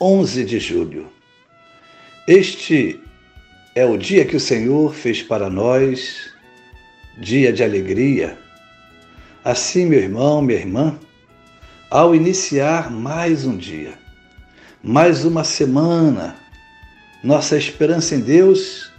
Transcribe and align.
11 0.00 0.44
de 0.44 0.60
julho. 0.60 1.08
Este 2.26 3.00
é 3.74 3.84
o 3.84 3.96
dia 3.96 4.24
que 4.24 4.36
o 4.36 4.40
Senhor 4.40 4.94
fez 4.94 5.24
para 5.24 5.50
nós, 5.50 6.30
dia 7.18 7.52
de 7.52 7.64
alegria. 7.64 8.38
Assim, 9.44 9.86
meu 9.86 9.98
irmão, 9.98 10.40
minha 10.40 10.60
irmã, 10.60 10.96
ao 11.90 12.14
iniciar 12.14 12.92
mais 12.92 13.44
um 13.44 13.56
dia, 13.56 13.98
mais 14.80 15.24
uma 15.24 15.42
semana, 15.42 16.36
nossa 17.24 17.56
esperança 17.56 18.14
em 18.14 18.20
Deus, 18.20 18.92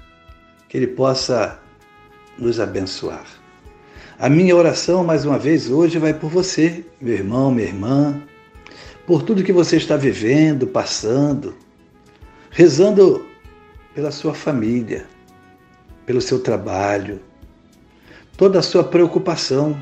que 0.67 0.75
Ele 0.75 0.87
possa 0.87 1.59
nos 2.37 2.59
abençoar. 2.59 3.25
A 4.17 4.27
minha 4.27 4.53
oração, 4.53 5.05
mais 5.05 5.23
uma 5.23 5.39
vez, 5.39 5.69
hoje 5.69 5.97
vai 5.97 6.13
por 6.13 6.29
você, 6.29 6.83
meu 6.99 7.13
irmão, 7.13 7.51
minha 7.51 7.67
irmã, 7.69 8.21
por 9.09 9.23
tudo 9.23 9.43
que 9.43 9.51
você 9.51 9.75
está 9.75 9.97
vivendo, 9.97 10.67
passando, 10.67 11.55
rezando 12.51 13.25
pela 13.95 14.11
sua 14.11 14.35
família, 14.35 15.07
pelo 16.05 16.21
seu 16.21 16.39
trabalho, 16.39 17.19
toda 18.37 18.59
a 18.59 18.61
sua 18.61 18.83
preocupação. 18.83 19.75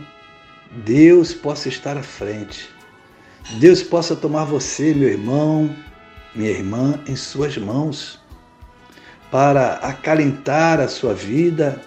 Deus 0.86 1.34
possa 1.34 1.68
estar 1.68 1.98
à 1.98 2.04
frente. 2.04 2.70
Deus 3.60 3.84
possa 3.84 4.16
tomar 4.16 4.46
você, 4.46 4.94
meu 4.94 5.10
irmão, 5.10 5.76
minha 6.34 6.52
irmã, 6.52 6.98
em 7.06 7.18
suas 7.18 7.58
mãos, 7.58 8.22
para 9.30 9.74
acalentar 9.74 10.80
a 10.80 10.88
sua 10.88 11.14
vida, 11.14 11.82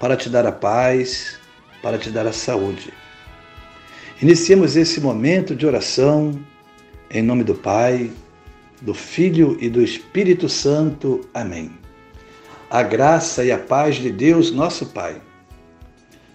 para 0.00 0.16
te 0.16 0.30
dar 0.30 0.46
a 0.46 0.52
paz, 0.52 1.38
para 1.82 1.98
te 1.98 2.08
dar 2.08 2.26
a 2.26 2.32
saúde. 2.32 2.94
Iniciemos 4.22 4.74
esse 4.74 5.02
momento 5.02 5.54
de 5.54 5.66
oração 5.66 6.32
em 7.10 7.22
nome 7.22 7.42
do 7.42 7.54
Pai, 7.54 8.10
do 8.82 8.92
Filho 8.94 9.56
e 9.60 9.68
do 9.68 9.82
Espírito 9.82 10.48
Santo. 10.48 11.26
Amém. 11.32 11.70
A 12.70 12.82
graça 12.82 13.44
e 13.44 13.50
a 13.50 13.58
paz 13.58 13.96
de 13.96 14.10
Deus, 14.10 14.50
nosso 14.50 14.86
Pai, 14.86 15.20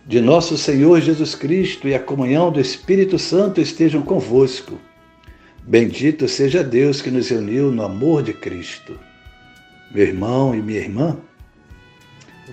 de 0.05 0.19
nosso 0.19 0.57
Senhor 0.57 0.99
Jesus 0.99 1.35
Cristo 1.35 1.87
e 1.87 1.93
a 1.93 1.99
comunhão 1.99 2.51
do 2.51 2.59
Espírito 2.59 3.19
Santo 3.19 3.61
estejam 3.61 4.01
convosco. 4.01 4.79
Bendito 5.65 6.27
seja 6.27 6.63
Deus 6.63 7.01
que 7.01 7.11
nos 7.11 7.31
uniu 7.31 7.71
no 7.71 7.83
amor 7.83 8.23
de 8.23 8.33
Cristo. 8.33 8.99
Meu 9.93 10.05
irmão 10.05 10.55
e 10.55 10.61
minha 10.61 10.79
irmã, 10.79 11.17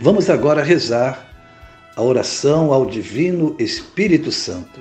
vamos 0.00 0.28
agora 0.28 0.62
rezar 0.62 1.26
a 1.96 2.02
oração 2.02 2.72
ao 2.72 2.86
Divino 2.86 3.56
Espírito 3.58 4.30
Santo. 4.30 4.80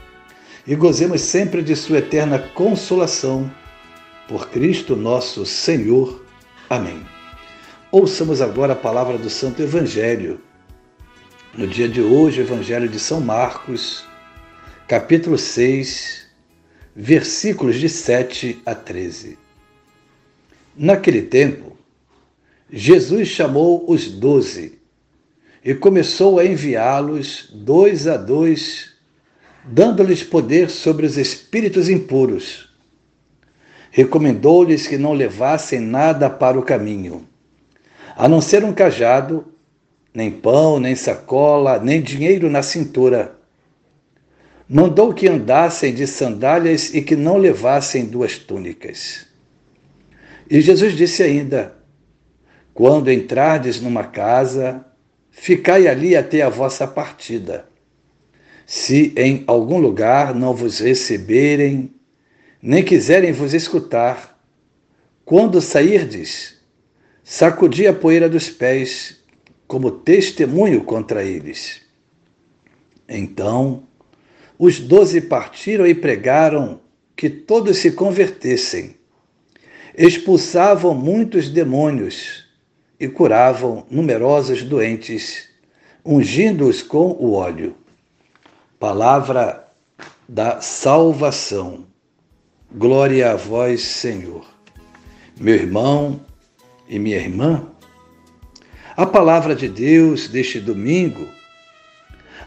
e 0.65 0.75
gozemos 0.75 1.21
sempre 1.21 1.63
de 1.63 1.75
Sua 1.75 1.97
eterna 1.97 2.37
consolação. 2.39 3.51
Por 4.27 4.49
Cristo 4.49 4.95
nosso 4.95 5.45
Senhor. 5.45 6.23
Amém. 6.69 7.03
Ouçamos 7.91 8.41
agora 8.41 8.73
a 8.73 8.75
palavra 8.75 9.17
do 9.17 9.29
Santo 9.29 9.61
Evangelho. 9.61 10.39
No 11.53 11.67
dia 11.67 11.89
de 11.89 12.01
hoje, 12.01 12.39
o 12.39 12.43
Evangelho 12.43 12.87
de 12.87 12.97
São 12.97 13.19
Marcos, 13.19 14.05
capítulo 14.87 15.37
6, 15.37 16.27
versículos 16.95 17.77
de 17.77 17.89
7 17.89 18.61
a 18.65 18.73
13. 18.73 19.37
Naquele 20.77 21.23
tempo, 21.23 21.75
Jesus 22.71 23.27
chamou 23.27 23.83
os 23.91 24.07
doze 24.07 24.79
e 25.63 25.73
começou 25.73 26.39
a 26.39 26.45
enviá-los 26.45 27.49
dois 27.53 28.07
a 28.07 28.15
dois 28.15 28.90
dando-lhes 29.63 30.23
poder 30.23 30.69
sobre 30.69 31.05
os 31.05 31.17
espíritos 31.17 31.89
impuros. 31.89 32.69
Recomendou-lhes 33.91 34.87
que 34.87 34.97
não 34.97 35.13
levassem 35.13 35.79
nada 35.79 36.29
para 36.29 36.57
o 36.57 36.63
caminho, 36.63 37.27
a 38.15 38.27
não 38.27 38.41
ser 38.41 38.63
um 38.63 38.73
cajado, 38.73 39.45
nem 40.13 40.31
pão, 40.31 40.79
nem 40.79 40.95
sacola, 40.95 41.79
nem 41.79 42.01
dinheiro 42.01 42.49
na 42.49 42.63
cintura. 42.63 43.35
Mandou 44.67 45.13
que 45.13 45.27
andassem 45.27 45.93
de 45.93 46.07
sandálias 46.07 46.93
e 46.93 47.01
que 47.01 47.15
não 47.15 47.37
levassem 47.37 48.05
duas 48.05 48.37
túnicas. 48.37 49.27
E 50.49 50.61
Jesus 50.61 50.95
disse 50.95 51.21
ainda: 51.23 51.75
Quando 52.73 53.11
entrardes 53.11 53.81
numa 53.81 54.05
casa, 54.05 54.85
ficai 55.29 55.87
ali 55.87 56.15
até 56.15 56.41
a 56.41 56.49
vossa 56.49 56.87
partida. 56.87 57.70
Se 58.65 59.13
em 59.17 59.43
algum 59.47 59.77
lugar 59.79 60.33
não 60.33 60.53
vos 60.53 60.79
receberem, 60.79 61.93
nem 62.61 62.83
quiserem 62.83 63.31
vos 63.31 63.53
escutar, 63.53 64.39
quando 65.25 65.61
sairdes, 65.61 66.59
sacudi 67.23 67.87
a 67.87 67.93
poeira 67.93 68.27
dos 68.27 68.49
pés 68.49 69.21
como 69.67 69.91
testemunho 69.91 70.83
contra 70.83 71.23
eles. 71.23 71.81
Então, 73.07 73.87
os 74.59 74.79
doze 74.79 75.21
partiram 75.21 75.87
e 75.87 75.95
pregaram 75.95 76.81
que 77.15 77.29
todos 77.29 77.77
se 77.77 77.91
convertessem. 77.91 78.95
Expulsavam 79.97 80.93
muitos 80.93 81.49
demônios 81.49 82.45
e 82.99 83.07
curavam 83.07 83.85
numerosos 83.89 84.63
doentes, 84.63 85.49
ungindo-os 86.05 86.83
com 86.83 87.11
o 87.11 87.31
óleo. 87.31 87.75
Palavra 88.81 89.67
da 90.27 90.59
salvação. 90.59 91.85
Glória 92.71 93.31
a 93.31 93.35
vós, 93.35 93.83
Senhor. 93.83 94.43
Meu 95.39 95.53
irmão 95.53 96.19
e 96.89 96.97
minha 96.97 97.17
irmã, 97.17 97.67
a 98.97 99.05
palavra 99.05 99.55
de 99.55 99.69
Deus 99.69 100.27
deste 100.27 100.59
domingo 100.59 101.29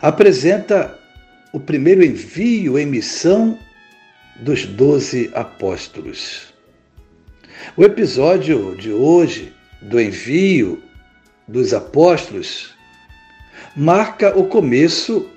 apresenta 0.03 0.99
o 1.53 1.61
primeiro 1.61 2.05
envio 2.05 2.81
em 2.81 2.87
missão 2.87 3.57
dos 4.41 4.67
doze 4.67 5.31
apóstolos. 5.35 6.53
O 7.77 7.85
episódio 7.85 8.75
de 8.75 8.91
hoje, 8.91 9.55
do 9.81 10.01
envio 10.01 10.83
dos 11.47 11.73
apóstolos, 11.73 12.75
marca 13.77 14.37
o 14.37 14.49
começo 14.49 15.31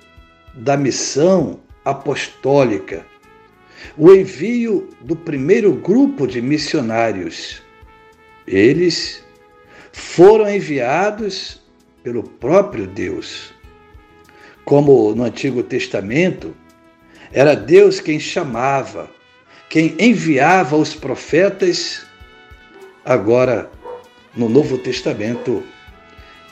da 0.57 0.75
missão 0.75 1.59
apostólica, 1.85 3.05
o 3.95 4.11
envio 4.11 4.89
do 5.01 5.15
primeiro 5.15 5.71
grupo 5.73 6.25
de 6.25 6.41
missionários. 6.41 7.61
Eles 8.47 9.23
foram 9.91 10.49
enviados 10.49 11.61
pelo 12.01 12.23
próprio 12.23 12.87
Deus. 12.87 13.53
Como 14.65 15.13
no 15.13 15.23
Antigo 15.23 15.61
Testamento, 15.61 16.55
era 17.31 17.55
Deus 17.55 17.99
quem 17.99 18.19
chamava, 18.19 19.09
quem 19.69 19.95
enviava 19.99 20.75
os 20.75 20.95
profetas. 20.95 22.05
Agora, 23.05 23.69
no 24.35 24.49
Novo 24.49 24.77
Testamento, 24.77 25.63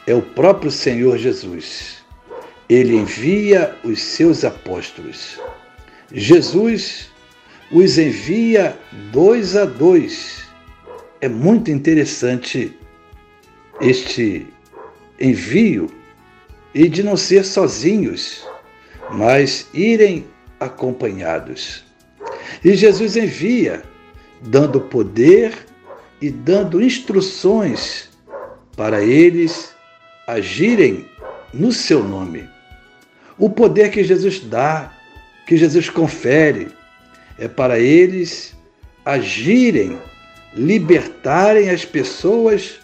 é 0.05 0.13
o 0.13 0.21
próprio 0.21 0.69
Senhor 0.69 1.17
Jesus 1.17 2.04
ele 2.69 2.95
envia 2.95 3.75
os 3.83 4.01
seus 4.01 4.43
apóstolos. 4.43 5.39
Jesus 6.11 7.11
os 7.71 7.97
envia 7.97 8.77
dois 9.11 9.55
a 9.55 9.65
dois, 9.65 10.45
é 11.21 11.27
muito 11.27 11.71
interessante 11.71 12.77
este 13.81 14.47
envio 15.19 15.89
e 16.73 16.87
de 16.87 17.03
não 17.03 17.17
ser 17.17 17.43
sozinhos, 17.43 18.45
mas 19.11 19.67
irem 19.73 20.25
acompanhados. 20.59 21.83
E 22.63 22.75
Jesus 22.75 23.15
envia, 23.15 23.83
dando 24.41 24.79
poder 24.81 25.53
e 26.21 26.29
dando 26.29 26.81
instruções 26.81 28.09
para 28.75 29.03
eles 29.03 29.73
agirem 30.27 31.09
no 31.53 31.71
seu 31.71 32.03
nome. 32.03 32.54
O 33.37 33.49
poder 33.49 33.91
que 33.91 34.03
Jesus 34.03 34.39
dá, 34.39 34.91
que 35.45 35.57
Jesus 35.57 35.89
confere, 35.89 36.69
é 37.37 37.47
para 37.47 37.79
eles 37.79 38.55
agirem, 39.03 39.99
libertarem 40.53 41.69
as 41.69 41.83
pessoas 41.83 42.79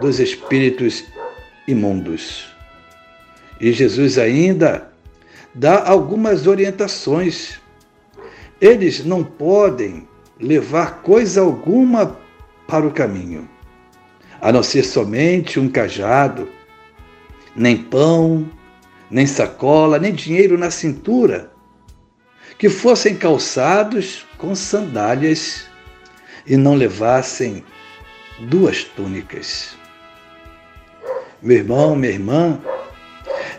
dos 0.00 0.18
espíritos 0.18 1.04
imundos. 1.66 2.48
E 3.60 3.72
Jesus 3.72 4.18
ainda 4.18 4.90
dá 5.54 5.88
algumas 5.88 6.46
orientações. 6.46 7.60
Eles 8.60 9.04
não 9.04 9.22
podem 9.22 10.08
levar 10.40 11.02
coisa 11.02 11.40
alguma 11.40 12.16
para 12.66 12.86
o 12.86 12.90
caminho, 12.90 13.48
a 14.40 14.52
não 14.52 14.62
ser 14.62 14.82
somente 14.82 15.58
um 15.58 15.68
cajado, 15.68 16.48
nem 17.56 17.76
pão, 17.76 18.48
nem 19.10 19.26
sacola, 19.26 19.98
nem 19.98 20.12
dinheiro 20.12 20.58
na 20.58 20.70
cintura, 20.70 21.50
que 22.58 22.68
fossem 22.68 23.16
calçados 23.16 24.26
com 24.36 24.54
sandálias 24.54 25.66
e 26.46 26.56
não 26.56 26.74
levassem 26.74 27.64
duas 28.40 28.84
túnicas. 28.84 29.76
Meu 31.40 31.58
irmão, 31.58 31.94
minha 31.94 32.12
irmã, 32.12 32.60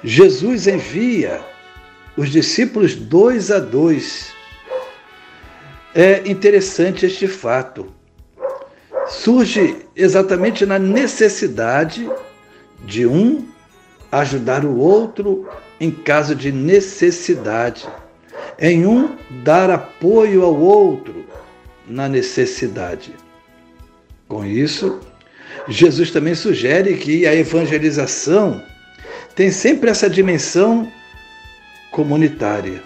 Jesus 0.03 0.67
envia 0.67 1.41
os 2.17 2.29
discípulos 2.29 2.95
dois 2.95 3.49
a 3.51 3.59
dois. 3.59 4.31
É 5.95 6.29
interessante 6.29 7.05
este 7.05 7.27
fato. 7.27 7.93
Surge 9.07 9.85
exatamente 9.95 10.65
na 10.65 10.77
necessidade 10.77 12.09
de 12.85 13.05
um 13.05 13.47
ajudar 14.11 14.65
o 14.65 14.77
outro 14.77 15.47
em 15.79 15.91
caso 15.91 16.35
de 16.35 16.51
necessidade, 16.51 17.87
em 18.59 18.85
um 18.85 19.17
dar 19.43 19.69
apoio 19.69 20.43
ao 20.43 20.55
outro 20.59 21.25
na 21.87 22.07
necessidade. 22.09 23.13
Com 24.27 24.45
isso, 24.45 24.99
Jesus 25.67 26.11
também 26.11 26.35
sugere 26.35 26.97
que 26.97 27.25
a 27.25 27.33
evangelização 27.33 28.61
tem 29.35 29.51
sempre 29.51 29.89
essa 29.89 30.09
dimensão 30.09 30.91
comunitária. 31.91 32.83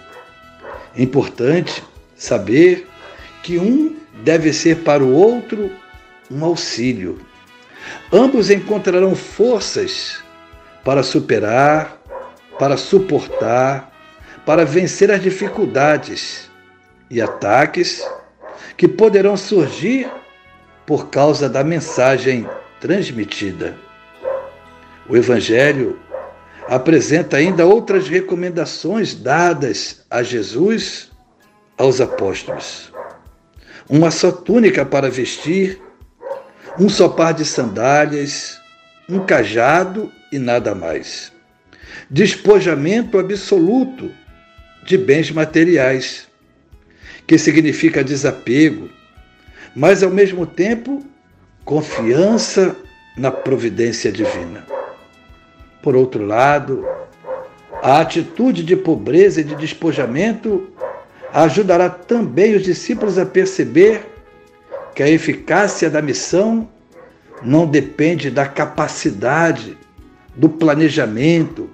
É 0.96 1.02
importante 1.02 1.82
saber 2.16 2.86
que 3.42 3.58
um 3.58 3.96
deve 4.22 4.52
ser 4.52 4.78
para 4.78 5.02
o 5.02 5.12
outro 5.12 5.70
um 6.30 6.44
auxílio. 6.44 7.20
Ambos 8.12 8.50
encontrarão 8.50 9.14
forças 9.14 10.23
para 10.84 11.02
superar, 11.02 11.98
para 12.58 12.76
suportar, 12.76 13.90
para 14.44 14.64
vencer 14.64 15.10
as 15.10 15.22
dificuldades 15.22 16.50
e 17.10 17.20
ataques 17.20 18.06
que 18.76 18.86
poderão 18.86 19.36
surgir 19.36 20.10
por 20.86 21.08
causa 21.08 21.48
da 21.48 21.64
mensagem 21.64 22.46
transmitida. 22.80 23.74
O 25.08 25.16
Evangelho 25.16 25.98
apresenta 26.68 27.36
ainda 27.36 27.66
outras 27.66 28.08
recomendações 28.08 29.14
dadas 29.14 30.04
a 30.10 30.22
Jesus 30.22 31.10
aos 31.76 32.00
apóstolos. 32.00 32.92
Uma 33.88 34.10
só 34.10 34.32
túnica 34.32 34.84
para 34.84 35.10
vestir, 35.10 35.80
um 36.78 36.88
só 36.88 37.08
par 37.08 37.34
de 37.34 37.44
sandálias, 37.44 38.58
um 39.08 39.20
cajado 39.20 40.10
e 40.34 40.38
nada 40.38 40.74
mais. 40.74 41.32
Despojamento 42.10 43.18
absoluto 43.18 44.10
de 44.84 44.98
bens 44.98 45.30
materiais, 45.30 46.26
que 47.26 47.38
significa 47.38 48.02
desapego, 48.02 48.90
mas 49.76 50.02
ao 50.02 50.10
mesmo 50.10 50.44
tempo 50.44 51.04
confiança 51.64 52.76
na 53.16 53.30
providência 53.30 54.10
divina. 54.10 54.66
Por 55.80 55.94
outro 55.94 56.26
lado, 56.26 56.84
a 57.80 58.00
atitude 58.00 58.64
de 58.64 58.76
pobreza 58.76 59.40
e 59.40 59.44
de 59.44 59.54
despojamento 59.54 60.68
ajudará 61.32 61.88
também 61.88 62.56
os 62.56 62.62
discípulos 62.62 63.18
a 63.18 63.26
perceber 63.26 64.04
que 64.94 65.02
a 65.02 65.08
eficácia 65.08 65.88
da 65.88 66.02
missão 66.02 66.68
não 67.42 67.66
depende 67.66 68.30
da 68.30 68.46
capacidade, 68.46 69.76
do 70.34 70.48
planejamento, 70.48 71.70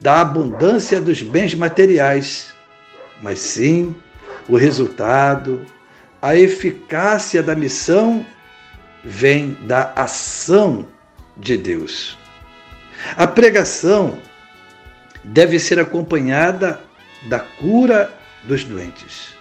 da 0.00 0.20
abundância 0.20 1.00
dos 1.00 1.22
bens 1.22 1.54
materiais, 1.54 2.54
mas 3.22 3.38
sim 3.38 3.94
o 4.48 4.56
resultado, 4.56 5.66
a 6.22 6.36
eficácia 6.36 7.42
da 7.42 7.54
missão 7.54 8.24
vem 9.04 9.56
da 9.66 9.92
ação 9.94 10.86
de 11.36 11.56
Deus. 11.56 12.18
A 13.16 13.26
pregação 13.26 14.18
deve 15.22 15.58
ser 15.58 15.78
acompanhada 15.78 16.80
da 17.28 17.38
cura 17.38 18.12
dos 18.44 18.64
doentes. 18.64 19.34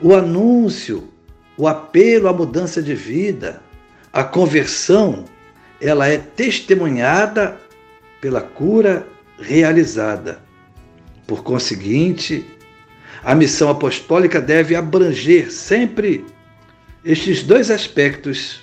O 0.00 0.14
anúncio, 0.14 1.08
o 1.56 1.66
apelo 1.68 2.28
à 2.28 2.32
mudança 2.32 2.82
de 2.82 2.94
vida, 2.94 3.60
a 4.12 4.24
conversão, 4.24 5.24
ela 5.80 6.08
é 6.08 6.18
testemunhada 6.18 7.58
pela 8.20 8.40
cura 8.40 9.06
realizada. 9.40 10.40
Por 11.26 11.42
conseguinte, 11.42 12.44
a 13.22 13.34
missão 13.34 13.68
apostólica 13.68 14.40
deve 14.40 14.74
abranger 14.74 15.50
sempre 15.52 16.24
estes 17.04 17.42
dois 17.42 17.70
aspectos 17.70 18.60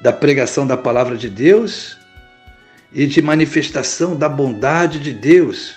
da 0.00 0.12
pregação 0.12 0.66
da 0.66 0.76
palavra 0.76 1.16
de 1.16 1.28
Deus 1.28 1.96
e 2.92 3.06
de 3.06 3.20
manifestação 3.20 4.16
da 4.16 4.28
bondade 4.28 4.98
de 4.98 5.12
Deus, 5.12 5.76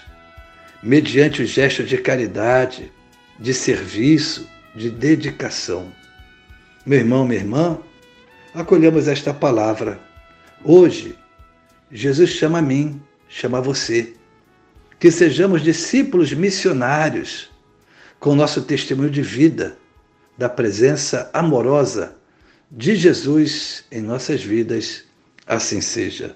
mediante 0.81 1.41
o 1.41 1.45
gesto 1.45 1.83
de 1.83 1.97
caridade, 1.97 2.91
de 3.37 3.53
serviço, 3.53 4.47
de 4.75 4.89
dedicação. 4.89 5.91
Meu 6.85 6.99
irmão, 6.99 7.25
minha 7.25 7.39
irmã, 7.39 7.77
acolhamos 8.53 9.07
esta 9.07 9.33
palavra. 9.33 9.99
Hoje, 10.63 11.15
Jesus 11.91 12.31
chama 12.31 12.59
a 12.59 12.61
mim, 12.61 13.01
chama 13.27 13.57
a 13.57 13.61
você. 13.61 14.13
Que 14.99 15.09
sejamos 15.09 15.63
discípulos 15.63 16.33
missionários, 16.33 17.49
com 18.19 18.35
nosso 18.35 18.61
testemunho 18.61 19.09
de 19.09 19.21
vida, 19.21 19.77
da 20.37 20.49
presença 20.49 21.29
amorosa 21.33 22.15
de 22.71 22.95
Jesus 22.95 23.83
em 23.91 24.01
nossas 24.01 24.43
vidas, 24.43 25.03
assim 25.47 25.81
seja. 25.81 26.35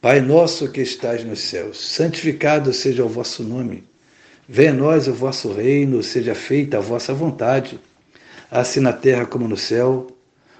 Pai 0.00 0.20
nosso 0.20 0.70
que 0.70 0.80
estais 0.80 1.24
nos 1.24 1.40
céus, 1.40 1.78
santificado 1.78 2.72
seja 2.72 3.04
o 3.04 3.08
vosso 3.08 3.42
nome. 3.42 3.84
Venha 4.48 4.70
a 4.70 4.74
nós 4.74 5.06
o 5.06 5.14
vosso 5.14 5.52
reino, 5.52 6.02
seja 6.02 6.34
feita 6.34 6.78
a 6.78 6.80
vossa 6.80 7.14
vontade, 7.14 7.78
assim 8.50 8.80
na 8.80 8.92
terra 8.92 9.26
como 9.26 9.46
no 9.46 9.56
céu. 9.56 10.08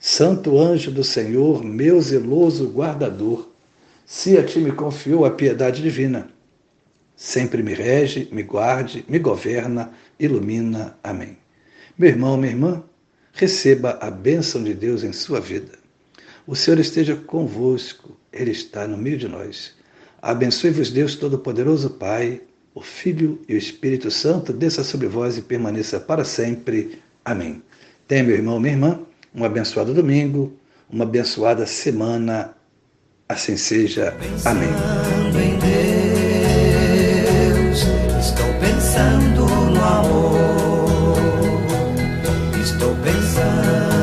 Santo 0.00 0.58
anjo 0.58 0.90
do 0.90 1.02
Senhor, 1.02 1.64
meu 1.64 2.00
zeloso 2.00 2.68
guardador, 2.68 3.48
se 4.06 4.38
a 4.38 4.44
ti 4.44 4.60
me 4.60 4.72
confiou 4.72 5.24
a 5.24 5.30
piedade 5.30 5.82
divina, 5.82 6.28
sempre 7.16 7.62
me 7.62 7.74
rege, 7.74 8.28
me 8.30 8.42
guarde, 8.42 9.04
me 9.08 9.18
governa, 9.18 9.92
ilumina. 10.18 10.96
Amém. 11.02 11.36
Meu 11.98 12.10
irmão, 12.10 12.36
minha 12.36 12.52
irmã, 12.52 12.84
receba 13.32 13.98
a 14.00 14.10
bênção 14.10 14.62
de 14.62 14.72
Deus 14.72 15.02
em 15.02 15.12
sua 15.12 15.40
vida. 15.40 15.72
O 16.46 16.54
Senhor 16.54 16.78
esteja 16.78 17.16
convosco, 17.16 18.16
Ele 18.32 18.52
está 18.52 18.86
no 18.86 18.96
meio 18.96 19.18
de 19.18 19.28
nós. 19.28 19.74
Abençoe-vos, 20.22 20.90
Deus 20.90 21.16
Todo-Poderoso, 21.16 21.90
Pai, 21.90 22.40
o 22.72 22.80
Filho 22.80 23.42
e 23.48 23.54
o 23.54 23.58
Espírito 23.58 24.10
Santo, 24.10 24.52
desça 24.52 24.84
sobre 24.84 25.08
vós 25.08 25.36
e 25.36 25.42
permaneça 25.42 25.98
para 25.98 26.24
sempre. 26.24 27.02
Amém. 27.24 27.60
Tenha, 28.06 28.22
meu 28.22 28.36
irmão, 28.36 28.58
minha 28.60 28.74
irmã, 28.74 29.00
um 29.34 29.44
abençoado 29.44 29.92
domingo, 29.94 30.52
uma 30.90 31.04
abençoada 31.04 31.66
semana. 31.66 32.54
Assim 33.28 33.56
seja. 33.58 34.16
Amém. 34.44 34.68
Em 35.28 35.58
Deus, 37.58 37.82
estou 38.18 38.46
pensando 38.58 39.46
no 39.46 39.84
amor. 39.84 41.18
Estou 42.58 42.94
pensando 43.04 43.97